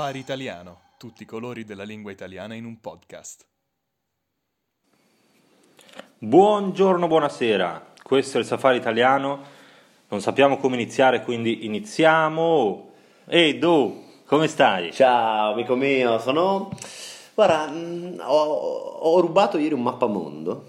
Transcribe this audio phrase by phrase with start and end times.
[0.00, 3.46] Safari Italiano, tutti i colori della lingua italiana in un podcast.
[6.16, 9.42] Buongiorno, buonasera, questo è il Safari Italiano,
[10.08, 12.92] non sappiamo come iniziare, quindi iniziamo.
[13.26, 14.90] Ehi, Do, come stai?
[14.90, 16.70] Ciao amico mio, sono...
[17.34, 20.68] Guarda, mh, ho, ho rubato ieri un mappamondo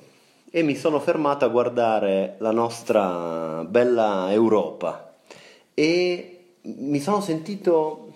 [0.52, 5.13] e mi sono fermato a guardare la nostra bella Europa
[5.73, 8.11] e mi sono sentito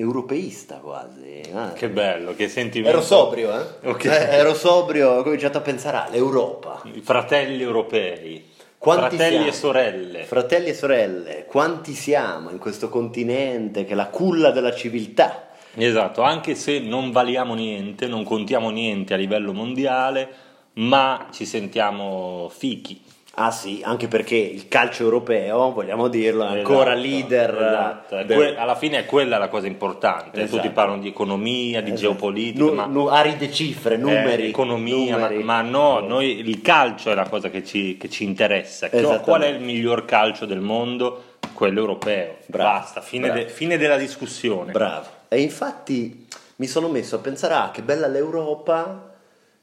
[0.00, 1.40] europeista quasi.
[1.40, 1.72] eh.
[1.74, 2.96] Che bello, che sentimento.
[2.96, 3.88] Ero sobrio, eh?
[3.88, 4.04] Ok.
[4.04, 6.82] Eh, ero sobrio, ho cominciato a pensare all'Europa.
[6.92, 9.46] I fratelli europei, Quanti fratelli siamo?
[9.48, 10.22] e sorelle.
[10.24, 15.48] Fratelli e sorelle, quanti siamo in questo continente che è la culla della civiltà?
[15.74, 20.28] Esatto, anche se non valiamo niente, non contiamo niente a livello mondiale,
[20.74, 23.00] ma ci sentiamo fichi.
[23.34, 27.54] Ah sì, anche perché il calcio europeo, vogliamo dirlo, è ancora Esatto, leader.
[27.54, 28.22] esatto.
[28.24, 30.42] Del- que- alla fine è quella la cosa importante.
[30.42, 30.56] Esatto.
[30.56, 32.00] Tutti parlano di economia, di Esatto.
[32.12, 34.42] geopolitica, Nu- ma nu- aride cifre, numeri.
[34.44, 35.44] eh, economia, ma- numeri.
[35.44, 38.90] Ma, no, noi, il calcio è la cosa che ci, che ci interessa.
[38.90, 41.24] Qual è il miglior calcio del mondo?
[41.54, 42.38] Quello europeo.
[42.46, 44.72] Bravo, Basta, fine, de- fine della discussione.
[44.72, 45.06] Bravo.
[45.28, 49.09] E infatti mi sono messo a pensare, ah, che bella l'Europa.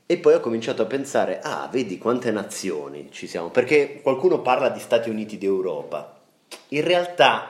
[0.10, 3.50] E poi ho cominciato a pensare, ah, vedi quante nazioni ci siamo.
[3.50, 6.18] Perché qualcuno parla di Stati Uniti d'Europa.
[6.70, 7.50] In realtà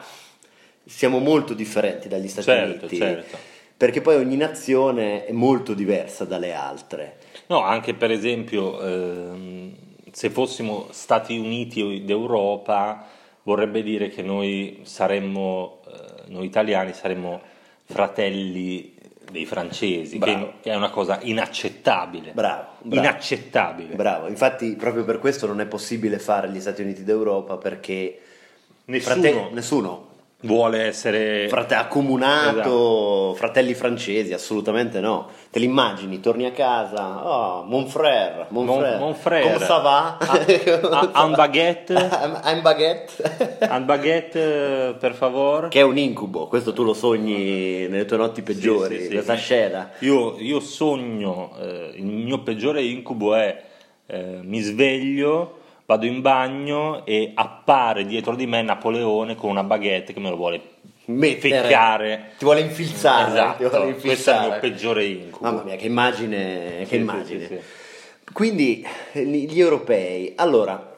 [0.84, 2.98] siamo molto differenti dagli Stati Certo, Uniti.
[2.98, 3.38] certo.
[3.78, 7.18] Perché poi ogni nazione è molto diversa dalle altre.
[7.46, 9.76] No, anche per esempio, ehm,
[10.12, 13.06] se fossimo Stati Uniti d'Europa,
[13.44, 17.40] vorrebbe dire che noi saremmo, eh, noi italiani saremmo
[17.86, 18.97] fratelli
[19.32, 22.32] dei francesi, che, che è una cosa inaccettabile.
[22.32, 23.02] Bravo, bravo.
[23.02, 23.96] Inaccettabile.
[23.96, 28.20] Bravo, infatti proprio per questo non è possibile fare gli Stati Uniti d'Europa perché
[28.86, 30.07] Nessuno frate- nessuno
[30.42, 31.48] vuole essere...
[31.48, 35.28] frate- accomunato, fratelli francesi, assolutamente no.
[35.50, 39.42] Te l'immagini, torni a casa, oh, mon frère, mon, Mon- frère, mon frère.
[39.54, 40.18] come ça va?
[40.20, 41.94] Ah, ah, un baguette?
[42.46, 43.68] un baguette.
[43.70, 45.70] Un baguette, per favore.
[45.70, 49.14] che è un incubo, questo tu lo sogni nelle tue notti peggiori, Sì, sì, sì.
[49.14, 49.90] questa scena.
[50.00, 53.64] Io, io sogno, eh, il mio peggiore incubo è
[54.06, 55.57] eh, mi sveglio,
[55.88, 60.36] vado in bagno e appare dietro di me Napoleone con una baguette che me lo
[60.36, 60.62] vuole
[61.06, 61.62] Mettere.
[61.64, 62.32] ficcare.
[62.38, 64.60] Ti vuole infilzare, Esatto, vuole questo è il mio infilzare.
[64.60, 65.46] peggiore incubo.
[65.50, 67.40] Mamma mia, che immagine, che Sì, sì, immagine.
[67.40, 67.60] sì, sì.
[68.34, 70.96] Quindi eh, gli gli europei, allora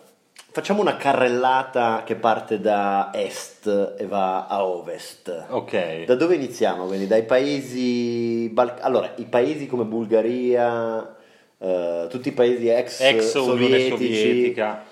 [0.52, 5.46] facciamo una carrellata che parte da est e va a ovest.
[5.50, 6.86] Ok, Da dove iniziamo?
[6.88, 11.16] Quindi dai paesi Bal- allora, i paesi come Bulgaria,
[11.60, 14.84] eh, tutti i paesi ex, ex Unione sovietici, Sovietica,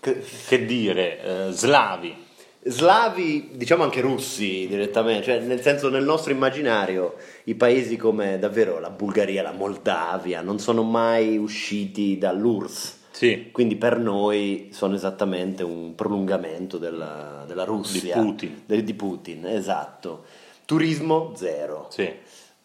[0.00, 2.22] che- che dire, eh, slavi.
[2.66, 8.80] slavi, diciamo anche russi direttamente, cioè nel senso nel nostro immaginario i paesi come davvero
[8.80, 13.02] la Bulgaria, la Moldavia non sono mai usciti dall'URSS.
[13.10, 18.16] Sì, Quindi per noi sono esattamente un prolungamento della, della Russia.
[18.16, 18.62] Di Putin.
[18.66, 20.24] Di Putin, esatto.
[20.64, 21.88] Turismo zero.
[21.90, 22.10] sì.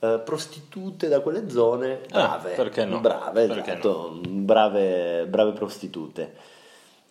[0.02, 2.56] Eh, prostitute da quelle zone, Ah, brave.
[2.56, 3.00] perché no?
[3.02, 4.20] Brave, esatto.
[4.26, 6.36] Brave, brave prostitute.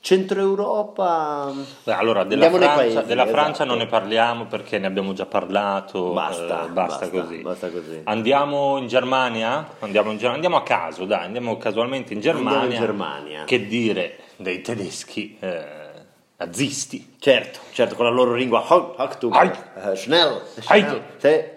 [0.01, 1.53] Centro Europa.
[1.85, 3.37] Allora, della, Francia, paesi, della esatto.
[3.37, 6.13] Francia non ne parliamo perché ne abbiamo già parlato.
[6.13, 7.39] Basta, eh, basta, basta, così.
[7.43, 8.01] basta così.
[8.05, 9.69] Andiamo in Germania?
[9.81, 12.61] Andiamo, in andiamo a caso, dai, andiamo casualmente in Germania.
[12.61, 13.45] Andiamo in Germania.
[13.45, 15.78] Che dire dei tedeschi eh,
[16.39, 17.15] nazisti?
[17.19, 18.65] Certo, certo, con la loro lingua.
[19.31, 19.51] Ai.
[19.93, 20.41] eh, Schnell.
[20.61, 21.03] Schnell.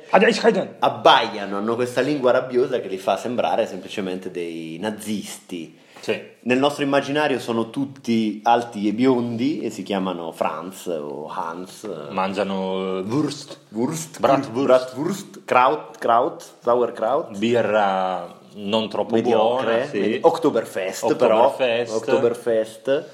[0.09, 0.41] Adesso
[0.79, 5.77] abbaiano, hanno questa lingua rabbiosa che li fa sembrare semplicemente dei nazisti.
[6.01, 6.19] Sì.
[6.41, 11.83] Nel nostro immaginario sono tutti alti e biondi e si chiamano Franz o Hans.
[11.83, 14.51] eh, Mangiano eh, Wurst, Wurst, Bratwurst.
[14.65, 19.99] Bratwurst, Kraut, Kraut, Sauerkraut, birra non troppo mediocre, buona, sì.
[19.99, 21.45] medi- Oktoberfest, però,
[21.95, 23.05] Oktoberfest.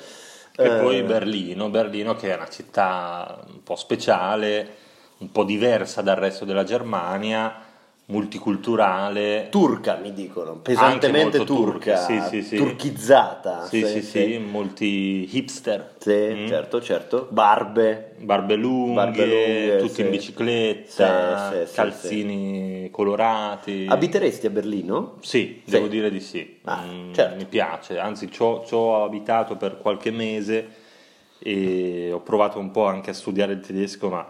[0.59, 4.75] E Eh, poi Berlino, Berlino che è una città un po' speciale,
[5.19, 7.62] un po' diversa dal resto della Germania,
[8.07, 9.48] multiculturale.
[9.50, 12.56] turca mi dicono, pesantemente turca, turca, sì, sì, sì.
[12.56, 13.65] turchizzata.
[13.65, 16.48] Sì, sì, sì, molti hipster, Sì, Mm.
[16.48, 17.27] certo, certo.
[17.30, 23.86] Barbe, barbe lunghe, Barbe lunghe, tutti in bicicletta, calzini colorati.
[23.89, 25.15] abiteresti a Berlino?
[25.21, 26.59] Sì, devo dire di sì.
[26.63, 27.36] Ah, Mm, certo.
[27.36, 30.86] Mi piace, anzi ci ho, ci ho abitato per qualche mese
[31.39, 34.27] e ho provato un po' anche a studiare il tedesco, ma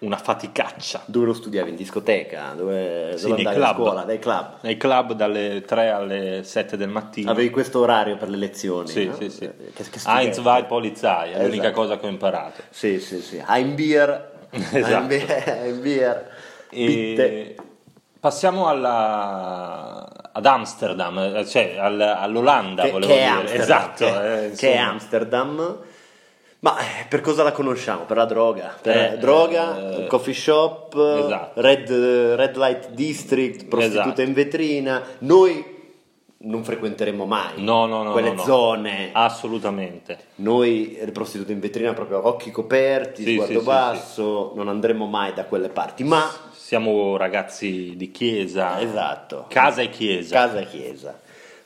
[0.00, 1.02] una faticaccia.
[1.04, 1.70] Dove lo studiavi?
[1.70, 2.52] In discoteca?
[2.56, 3.76] Dove, Sì, dove nei andavi a club.
[3.86, 4.02] scuola?
[4.04, 4.46] Dai club?
[4.62, 7.30] Nei club dalle 3 alle 7 del mattino.
[7.30, 8.88] Avevi questo orario per le lezioni?
[8.88, 9.14] Sì, no?
[9.14, 9.44] sì, sì.
[9.44, 11.80] Eh, Che, che Heinz vai Polizei, è l'unica Esatto.
[11.80, 12.62] cosa che ho imparato.
[12.70, 13.42] Sì, sì, sì.
[13.46, 14.28] Ein Bier.
[14.50, 14.94] Esatto.
[14.94, 15.44] Ein Bier.
[15.62, 16.30] Ein Bier.
[16.70, 17.56] E
[18.18, 23.28] passiamo alla- ad Amsterdam, cioè al- all'Olanda, che, volevo che dire.
[23.30, 24.76] Amsterdam, Esatto, che, eh, che è.
[24.76, 25.78] Amsterdam.
[26.60, 28.04] Ma eh, per cosa la conosciamo?
[28.04, 28.74] Per la droga.
[28.80, 31.60] Per Eh, droga, eh, coffee shop, esatto.
[31.60, 34.20] red, red light district, prostituta Esatto.
[34.22, 35.02] in vetrina.
[35.20, 35.78] Noi
[36.42, 39.10] non frequenteremo mai No, no, no, quelle zone.
[39.12, 40.18] Assolutamente.
[40.36, 45.06] Noi, le prostitute in vetrina, proprio occhi coperti, Sì, sguardo sì, sì, basso, non andremo
[45.06, 46.04] mai da quelle parti.
[46.04, 50.34] Ma, Siamo ragazzi di chiesa, esatto, casa e chiesa.
[50.34, 51.18] casa e chiesa.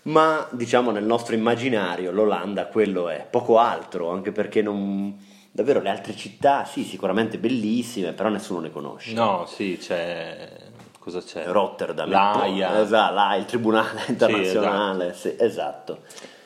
[0.05, 5.33] Ma diciamo nel nostro immaginario l'Olanda quello è, poco altro, anche perché non...
[5.51, 9.13] Davvero le altre città, sì, sicuramente bellissime, però nessuno ne conosce.
[9.13, 10.51] No, sì, c'è...
[10.99, 11.45] Cosa c'è?
[11.47, 12.71] Rotterdam, L'Aia.
[12.73, 16.01] il, esatto, l'Aia, il Tribunale internazionale, sì, esatto.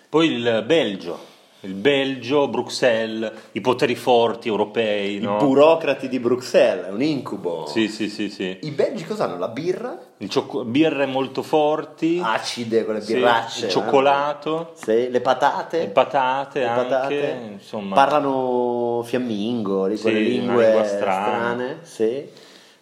[0.09, 1.19] Poi il Belgio,
[1.63, 5.37] il Belgio, Bruxelles, i poteri forti europei, no?
[5.37, 7.67] I burocrati di Bruxelles, è un incubo.
[7.67, 8.59] Sì, sì, sì, sì.
[8.63, 9.39] I belgi cosa hanno?
[9.39, 9.99] La birra?
[10.19, 13.65] Il ciocco- birre molto forti, Acide, quelle sì, birracce.
[13.67, 15.79] il cioccolato, Sì, le patate.
[15.79, 17.39] le patate Le anche, patate.
[17.55, 17.95] insomma.
[17.95, 21.79] Parlano fiammingo, Sì, quelle lingue strane.
[21.83, 22.27] Sì.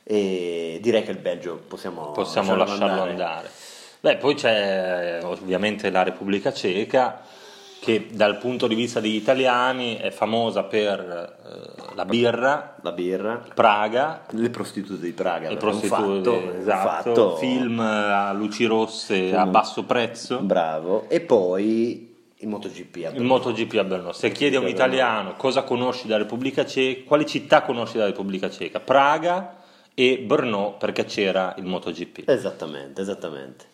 [0.08, 3.50] E direi che il Belgio possiamo, possiamo lasciarlo andare.
[4.00, 7.22] Beh, poi c'è ovviamente la Repubblica Ceca
[7.86, 13.44] che dal punto di vista degli italiani è famosa per eh, la birra, La birra.
[13.54, 15.48] Praga, Le prostitute di Praga.
[15.48, 17.36] le prostitute, fatto, esatto, fatto.
[17.36, 20.40] film a luci rosse a basso prezzo.
[20.40, 21.04] Bravo.
[21.08, 22.96] E poi il MotoGP.
[22.96, 23.26] a Il Brno.
[23.28, 24.12] MotoGP a Brno.
[24.12, 28.50] Se chiedi a un italiano cosa conosci dalla Repubblica Ceca, quali città conosci dalla Repubblica
[28.50, 28.80] Ceca?
[28.80, 29.58] Praga
[29.94, 32.28] e Brno perché c'era il MotoGP.
[32.28, 33.66] Esattamente, esattamente.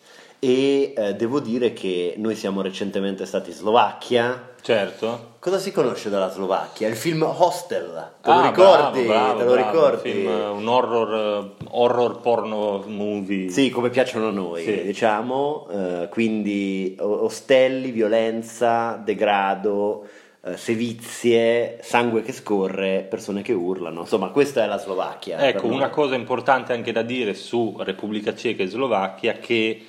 [0.43, 4.49] E eh, devo dire che noi siamo recentemente stati in Slovacchia.
[4.61, 5.35] Certo.
[5.39, 6.89] Cosa si conosce dalla Slovacchia?
[6.89, 8.11] Il film Hostel.
[8.21, 9.03] Te lo Ah, ricordi?
[9.03, 9.69] bravo, bravo, Te lo bravo.
[9.71, 10.09] ricordi?
[10.09, 13.49] Un, film, un horror, horror porno movie.
[13.51, 14.81] Sì, come piacciono a noi, Sì.
[14.83, 20.05] diciamo, eh, quindi ostelli, violenza, degrado,
[20.45, 25.39] eh, sevizie, sangue che scorre, persone che urlano, insomma questa è la Slovacchia.
[25.47, 29.85] Ecco, una cosa importante anche da dire su Repubblica Ceca e Slovacchia che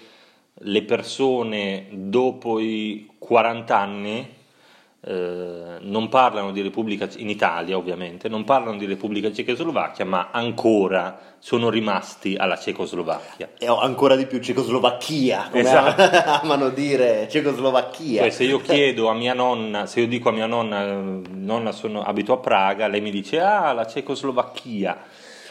[0.58, 4.34] le persone dopo i 40 anni
[5.06, 10.06] eh, non parlano di Repubblica in Italia ovviamente, non parlano di Repubblica Ceca e Slovacchia,
[10.06, 13.50] ma ancora sono rimasti alla Cecoslovacchia.
[13.58, 16.40] E ho ancora di più Cecoslovacchia, come Esatto.
[16.42, 18.22] amano dire Cecoslovacchia.
[18.22, 22.02] Cioè, se io chiedo a mia nonna, se io dico a mia nonna, nonna sono,
[22.02, 24.98] abito a Praga, lei mi dice ah la Cecoslovacchia.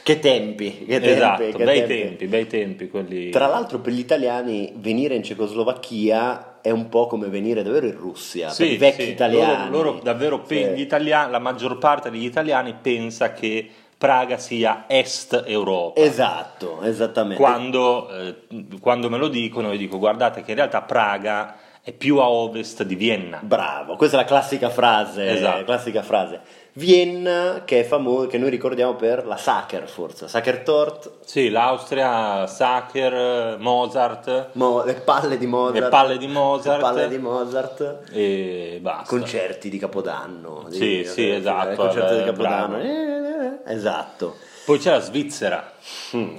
[0.03, 2.27] Che tempi, che tempi, esatto, che bei tempi.
[2.27, 3.29] bei tempi quelli.
[3.29, 7.95] Tra l'altro per gli italiani venire in Cecoslovacchia è un po' come venire davvero in
[7.97, 9.69] Russia, per i vecchi sì, italiani.
[9.69, 10.55] Loro, loro davvero, Sì.
[10.75, 16.01] gli italiani, la maggior parte degli italiani pensa che Praga sia est Europa.
[16.01, 17.41] Esatto, esattamente.
[17.41, 18.35] Quando, eh,
[18.81, 22.83] quando me lo dicono, io dico guardate che in realtà Praga è più a ovest
[22.83, 23.39] di Vienna.
[23.41, 25.63] Bravo, questa è la classica frase, Esatto.
[25.63, 26.41] classica frase.
[26.75, 32.47] Vienna che è famosa, che noi ricordiamo per la Sacher forse, Sacher Tort, Sì, l'Austria,
[32.47, 36.77] Sacher, Mozart Mo- le palle di Mozart, Le palle di Mozart.
[36.77, 39.03] le palle di Mozart, e basta.
[39.15, 40.65] concerti di Capodanno.
[40.71, 42.67] Sì, di- sì, eh, esatto, concerti di eh, Capodanno.
[42.77, 42.83] bravo.
[42.83, 44.35] Eh, eh, esatto.
[44.65, 45.71] Poi c'è la Svizzera.
[46.15, 46.37] Mm,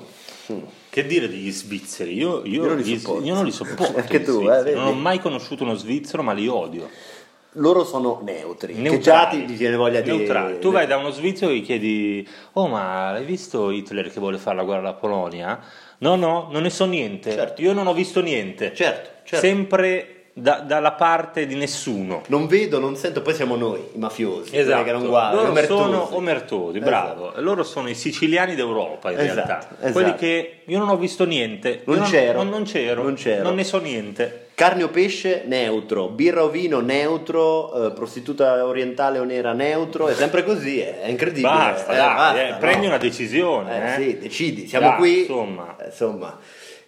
[0.53, 0.59] mm.
[0.91, 2.15] Che dire degli svizzeri?
[2.15, 3.25] Io, io- Io non li sopporto.
[3.27, 3.97] io non li sopporto.
[3.99, 4.75] Anche tu, eh, vedi?
[4.77, 6.89] non ho mai conosciuto uno svizzero, ma li odio.
[7.55, 9.03] Loro sono neutri, che Neutrali.
[9.03, 10.11] già ti, ti viene voglia di...
[10.11, 10.59] Neutrali.
[10.59, 14.39] Tu vai da uno svizzero e gli chiedi: Oh, ma hai visto Hitler che vuole
[14.39, 15.61] fare la guerra alla Polonia?
[15.99, 17.31] No, no, non ne so niente.
[17.33, 17.63] Certo.
[17.63, 18.75] Io non ho visto niente.
[18.75, 19.47] Certo, certo.
[19.47, 22.23] Sempre da- dalla parte di nessuno.
[22.27, 25.83] Non vedo, non sento, poi siamo noi, i mafiosi, Esatto, che non guardano, loro omertosi.
[25.83, 27.33] sono omertosi, bravo.
[27.37, 29.69] Loro sono i siciliani d'Europa in Esatto, realtà.
[29.79, 29.93] esatto.
[29.93, 32.39] Quelli che io non ho visto niente, Non c'ero.
[32.43, 33.45] non, non c'ero, Non c'ero.
[33.45, 34.44] non ne so niente.
[34.55, 40.15] Carne o pesce neutro, birra o vino neutro, eh, prostituta orientale o nera neutro, è
[40.15, 41.49] sempre così, è, è incredibile.
[41.53, 42.59] Basta, eh, dai, basta, eh, no?
[42.59, 43.83] prendi una decisione.
[43.83, 43.95] Eh, eh.
[44.13, 45.19] sì, decidi, siamo Dai, qui.
[45.21, 45.77] insomma.
[45.81, 46.39] eh, insomma.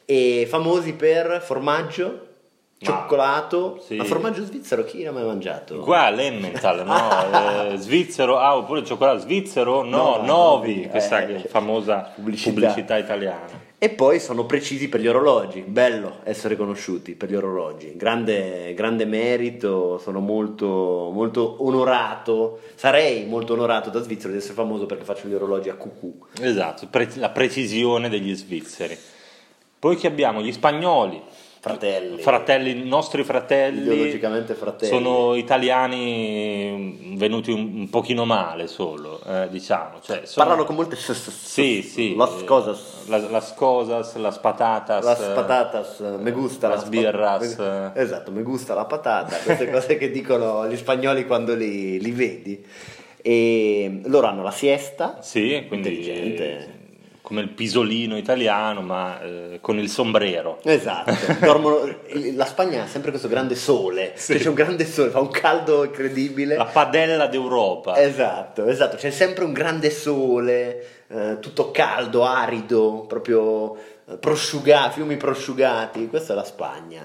[0.05, 3.97] E famosi per formaggio, Ma- cioccolato, sì.
[3.97, 5.79] ma formaggio svizzero chi l'ha mai mangiato?
[5.81, 7.73] Qua l'Emmental, no?
[7.73, 12.51] Eh, svizzero, ah, oppure il cioccolato svizzero, no, No, Novi, eh, questa famosa pubblicità.
[12.53, 12.97] pubblicità.
[12.97, 13.65] italiana.
[13.79, 19.05] E poi sono precisi per gli orologi, bello essere conosciuti per gli orologi, grande, grande
[19.05, 25.29] merito, sono molto, molto onorato, sarei molto onorato da svizzero di essere famoso perché faccio
[25.29, 26.19] gli orologi a cucù.
[26.41, 28.97] Esatto, pre- la precisione degli svizzeri.
[29.79, 30.41] Poi che abbiamo?
[30.41, 31.21] Gli spagnoli,
[31.71, 32.21] fratelli.
[32.23, 34.91] fratelli, nostri fratelli, Ideologicamente fratelli.
[34.91, 39.99] sono italiani venuti un, un pochino male solo, eh, diciamo.
[40.01, 42.15] Cioè, sono- Parlano con molte Sì, sì.
[42.17, 43.07] Las cosas.
[43.09, 45.05] La- las cosas, las patatas.
[45.05, 48.01] Las eh, patatas, me gusta las spa- birras, me- eh.
[48.03, 52.65] Esatto, me gusta la patata, queste cose che dicono gli spagnoli quando li, li vedi.
[53.23, 56.76] E loro hanno la siesta, Sì, quindi Intelligente.
[57.27, 60.61] Come il pisolino italiano, ma eh, con il sombrero.
[60.63, 61.13] Esatto,
[61.45, 61.93] dormono,
[62.35, 64.35] la Spagna ha sempre questo grande sole, Sì.
[64.35, 66.55] cioè c'è un grande sole, fa un caldo incredibile.
[66.57, 68.01] La padella d'Europa.
[68.01, 73.75] Esatto, esatto, c'è sempre un grande sole, eh, tutto caldo, arido, proprio
[74.09, 77.05] eh, prosciugato, fiumi prosciugati, questa è la Spagna.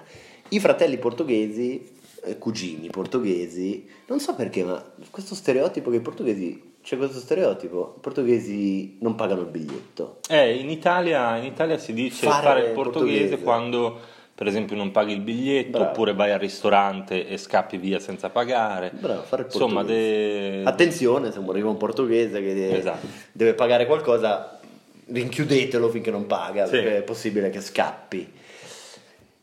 [0.49, 1.93] I fratelli portoghesi,
[2.25, 7.95] eh, cugini portoghesi, non so perché, ma questo stereotipo che i portoghesi, c'è questo stereotipo,
[7.97, 10.17] i portoghesi non pagano il biglietto.
[10.29, 13.43] Eh, in, Italia, in Italia si dice Fare fare, il portoghese, portoghese.
[13.43, 13.99] quando
[14.33, 15.89] per esempio non paghi il biglietto Bravo.
[15.89, 18.89] oppure vai al ristorante e scappi via senza pagare.
[18.99, 20.49] Bravo, fare il Insomma, portoghese.
[20.57, 23.05] de- Attenzione, se arriva un portoghese che deve, Esatto.
[23.31, 24.59] deve pagare qualcosa,
[25.05, 26.71] rinchiudetelo finché non paga, Sì.
[26.71, 28.33] perché è possibile che scappi.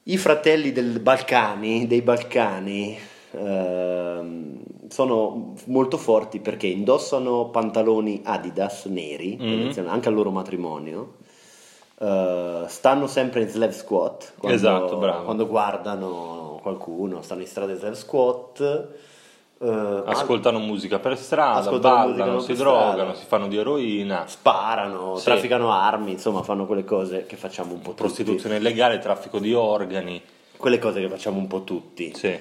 [0.05, 2.99] I fratelli del Balcani, dei Balcani
[3.33, 4.58] ehm,
[4.89, 9.47] sono molto forti perché indossano pantaloni Adidas neri, Mhm.
[9.47, 11.15] tradizionali, anche al loro matrimonio.
[12.01, 15.25] eh, stanno sempre in slave squat quando, Esatto, bravo.
[15.25, 18.89] quando guardano qualcuno, stanno in strada in slave squat.
[19.61, 22.93] eh, ascoltano musica per strada, Ascoltano musica ballano, si strada.
[22.95, 25.25] drogano, si fanno di eroina, sparano, Sì.
[25.25, 28.03] trafficano armi, insomma fanno quelle cose che facciamo un po' tutti.
[28.03, 30.23] prostituzione illegale, traffico di organi.
[30.57, 32.15] Quelle cose che facciamo un po' tutti.
[32.15, 32.39] Sì.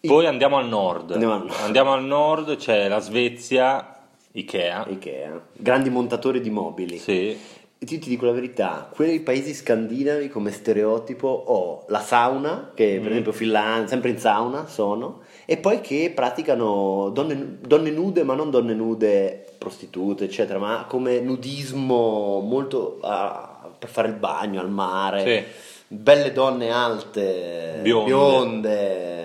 [0.00, 1.10] Poi andiamo al nord.
[1.12, 1.60] Andiamo al nord.
[1.62, 3.96] Andiamo al nord, c'è la Svezia,
[4.32, 4.86] Ikea.
[4.88, 5.40] Ikea.
[5.52, 6.98] Grandi montatori di mobili.
[6.98, 7.36] Sì.
[7.80, 12.98] E ti, ti dico la verità, quei paesi scandinavi come stereotipo ho la sauna, che
[12.98, 13.02] Mm.
[13.02, 18.34] per esempio Finlandia, sempre in sauna sono, e poi che praticano donne, donne nude, ma
[18.34, 24.70] non donne nude prostitute, eccetera, ma come nudismo molto ah, per fare il bagno al
[24.70, 25.22] mare.
[25.24, 25.66] Sì.
[25.90, 28.04] Belle donne alte, Bionde.
[28.10, 29.17] bionde,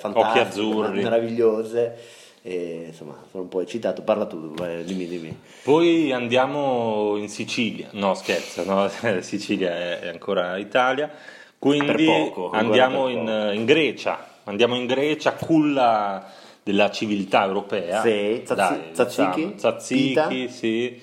[0.00, 1.02] fantastiche, Occhi azzurri.
[1.02, 1.96] meravigliose.
[2.42, 4.02] E, insomma, sono un po' eccitato.
[4.02, 5.36] Parla tu, vai, dimmi, dimmi.
[5.62, 8.88] Poi andiamo in Sicilia, no scherzo, no?
[9.20, 11.10] Sicilia è ancora Italia,
[11.58, 18.00] quindi poco, andiamo in, in Grecia, andiamo in Grecia, culla della civiltà europea.
[18.00, 19.34] Sì, Dai, Tzatziki?
[19.34, 21.02] diciamo, Tzatziki, sì,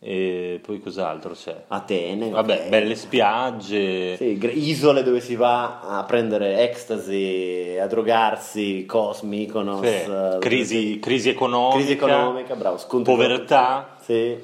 [0.00, 1.64] e poi cos'altro c'è?
[1.68, 2.30] Atene.
[2.30, 2.68] Vabbè, ok.
[2.68, 4.38] belle spiagge, Sì,
[4.68, 11.28] isole dove si va a prendere ecstasy, a drogarsi, Cosmi, Mykonos, sì, eh, crisi, crisi
[11.30, 14.36] economica, crisi economica, bravo, povertà, Sì,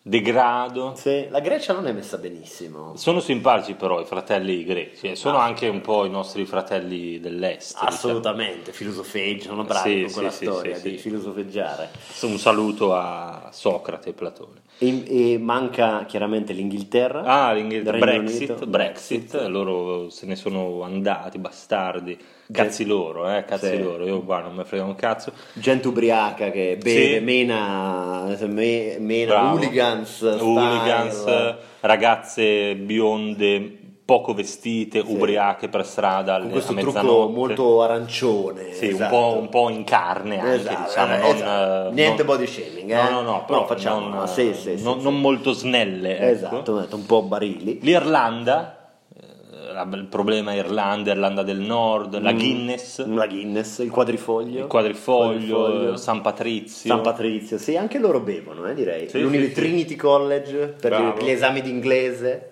[0.00, 0.92] degrado.
[0.96, 1.26] sì.
[1.30, 2.96] La Grecia non è messa benissimo.
[2.96, 7.72] Sono simpatici però i fratelli greci, e sono anche un po' i nostri fratelli dell'est.
[7.74, 7.88] diciamo.
[7.90, 11.90] Assolutamente, filosofeggi, sono bravi Sì, con quella storia di filosofeggiare.
[12.22, 14.60] Un saluto a Socrate e Platone.
[14.82, 17.22] E, e manca chiaramente l'Inghilterra.
[17.22, 18.64] Ah, l'Inghilterra, Brexit.
[18.66, 22.18] Brexit, loro se ne sono andati, bastardi,
[22.50, 23.78] cazzi loro, eh, cazzi Sì.
[23.80, 25.32] loro, io qua non mi frega un cazzo.
[25.52, 27.24] Gente ubriaca che beve, Sì.
[27.24, 30.20] mena, me- mena hooligans.
[30.40, 35.12] Hooligans, ragazze bionde, poco vestite, Sì.
[35.12, 37.32] ubriache per strada alle- questo a trucco mezzanotte.
[37.32, 38.72] molto arancione.
[38.72, 39.14] Sì, esatto.
[39.16, 41.88] un, po', un po' in carne anche, Esatto, diciamo, eh, non, esatto.
[41.88, 42.94] eh, Niente non- body shaming, eh?
[42.94, 45.04] No, no, no, però No, facciamo, non, sì, sì, sì, non- sì.
[45.04, 46.24] non molto snelle, ecco.
[46.32, 47.78] Esatto, detto, un po' barili.
[47.80, 48.76] L'Irlanda,
[49.16, 54.60] eh, il problema è Irlanda, Irlanda del Nord, la Guinness, La Guinness, il quadrifoglio.
[54.62, 55.96] il quadrifoglio, Quadrifoglio.
[55.96, 56.90] San Patrizio.
[56.90, 59.08] San Patrizio, sì, anche loro bevono, eh, direi.
[59.08, 59.52] Sì, sì, sì.
[59.52, 61.22] Trinity College per, Bravo.
[61.24, 62.48] gli esami di inglese.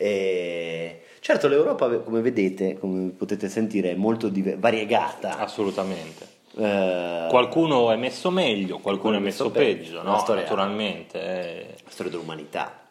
[0.00, 1.00] E...
[1.20, 5.38] Certo, l'Europa, come vedete, come potete sentire, è molto variegata.
[5.38, 6.36] Assolutamente.
[6.56, 10.18] Eh, Qualcuno è messo meglio, qualcuno è messo peggio, La no?
[10.18, 11.20] storia- naturalmente.
[11.20, 11.66] eh.
[11.84, 12.86] la storia dell'umanità.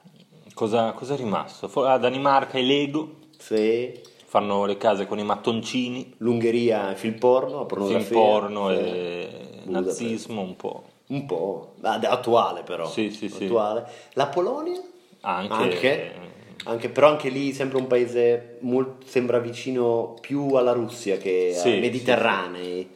[0.53, 1.67] Cosa, cosa è rimasto?
[1.67, 3.91] Fo- A Danimarca i Lego Sì.
[4.25, 8.05] fanno le case con i mattoncini, L'Ungheria, il film porno, la pornografia.
[8.05, 8.75] film porno sì.
[8.75, 9.29] e
[9.65, 10.01] Budapest.
[10.01, 10.83] nazismo un po'.
[11.07, 12.85] Un po', Ah, attuale però.
[12.87, 13.45] Sì, sì, sì.
[13.45, 13.85] Attuale.
[14.13, 14.81] La Polonia?
[15.21, 16.11] Anche, Anche?
[16.65, 21.69] Anche, però anche lì sempre un paese molt- sembra vicino più alla Russia che Sì,
[21.69, 22.89] ai mediterranei.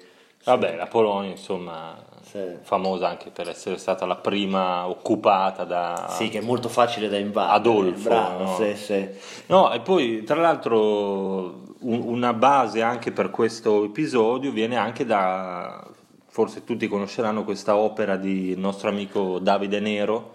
[0.44, 2.40] Vabbè, la Polonia, insomma, Sì.
[2.64, 6.08] famosa anche per essere stata la prima occupata da...
[6.10, 7.54] Sì, che è molto facile da invadere.
[7.56, 8.56] Adolfo, Bravo, no?
[8.56, 9.08] sì, sì.
[9.48, 15.86] No, e poi tra l'altro un- una base anche per questo episodio viene anche da,
[16.28, 20.34] forse tutti conosceranno questa opera di nostro amico Davide Nero,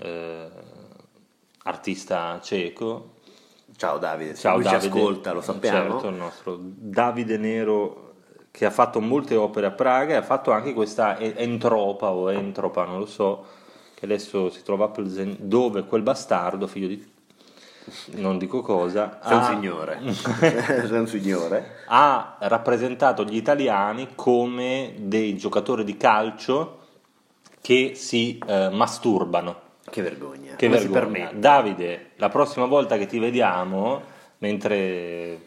[0.00, 0.46] eh,
[1.68, 3.16] artista ceco,
[3.76, 5.92] Ciao Davide, Ciao lui Davide, ci ascolta, lo sappiamo.
[5.92, 8.06] Certo, il nostro Davide Nero
[8.50, 12.84] che ha fatto molte opere a Praga e ha fatto anche questa Entropa o Entropa,
[12.84, 13.44] non lo so,
[13.94, 17.16] che adesso si trova a Plzen, dove quel bastardo, figlio di
[18.16, 20.00] non dico cosa, un ha- signore.
[20.12, 21.76] Sei un signore.
[21.86, 26.80] ha rappresentato gli italiani come dei giocatori di calcio
[27.60, 29.66] che si eh, masturbano.
[29.90, 30.54] Che vergogna.
[30.56, 31.30] Che Come vergogna.
[31.32, 34.02] Davide, la prossima volta che ti vediamo,
[34.38, 35.38] mentre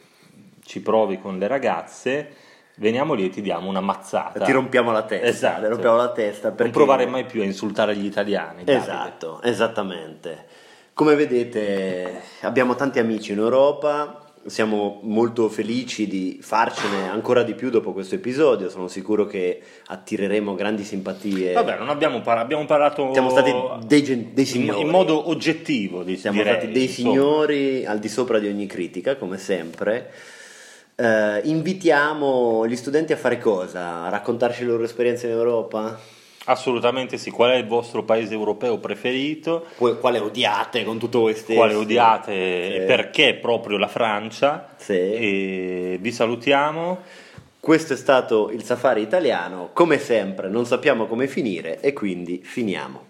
[0.64, 2.36] ci provi con le ragazze,
[2.76, 4.46] veniamo lì e ti diamo una mazzata.
[4.46, 5.28] Ti rompiamo la testa.
[5.28, 5.70] Esatto.
[5.70, 6.64] Rompiamo la testa perché...
[6.64, 8.64] Non provare mai più a insultare gli italiani.
[8.64, 8.78] Davide.
[8.78, 10.46] Esatto, esattamente.
[10.94, 17.70] Come vedete abbiamo tanti amici in Europa, siamo molto felici di farcene ancora di più
[17.70, 21.54] dopo questo episodio, sono sicuro che attireremo grandi simpatie.
[21.54, 23.12] Vabbè, non abbiamo, par- abbiamo parlato.
[23.14, 23.54] Siamo stati
[23.86, 24.82] dei, gen- dei in, signori.
[24.82, 27.10] in modo oggettivo, di- Siamo direi, stati dei insomma.
[27.12, 30.12] signori al di sopra di ogni critica, come sempre.
[30.96, 34.04] Eh, invitiamo gli studenti a fare cosa?
[34.04, 35.98] A raccontarci le loro esperienze in Europa?
[36.46, 37.30] Assolutamente sì.
[37.30, 39.66] Qual è il vostro paese europeo preferito?
[39.78, 41.54] Qu- Quale odiate con tutto voi stessi?
[41.56, 42.76] Quale odiate Sì.
[42.78, 44.74] e perché proprio la Francia?
[44.78, 44.94] Sì.
[44.94, 47.00] E vi salutiamo.
[47.60, 53.10] Questo è stato il safari italiano, come sempre non sappiamo come finire e quindi finiamo.